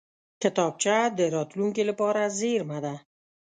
کتابچه 0.41 0.97
د 1.17 1.19
راتلونکې 1.35 1.83
لپاره 1.89 2.21
زېرمه 2.39 2.79
ده 2.85 2.95